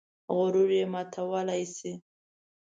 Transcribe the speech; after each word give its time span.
غرور 0.35 0.69
یې 0.79 0.85
ماتولی 0.93 1.63
شي. 1.75 1.91